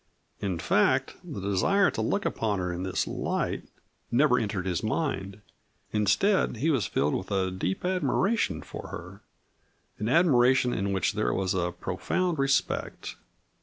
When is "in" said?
0.39-0.57, 2.73-2.81, 10.73-10.91